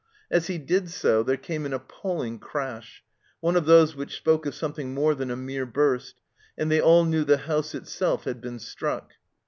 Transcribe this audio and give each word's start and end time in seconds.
As 0.31 0.47
he 0.47 0.57
did 0.57 0.89
so, 0.89 1.21
there 1.21 1.37
came 1.37 1.63
an 1.63 1.73
appalling 1.73 2.39
crash, 2.39 3.03
one 3.39 3.55
of 3.55 3.65
those 3.67 3.91
w 3.91 4.01
r 4.01 4.05
hich 4.07 4.15
spoke 4.15 4.47
of 4.47 4.55
something 4.55 4.95
more 4.95 5.13
than 5.13 5.29
a 5.29 5.35
mere 5.35 5.67
burst, 5.67 6.15
and 6.57 6.71
they 6.71 6.81
all 6.81 7.05
knew 7.05 7.23
the 7.23 7.37
house 7.37 7.75
itself 7.75 8.23
had 8.23 8.41
been 8.41 8.57
struck. 8.57 9.11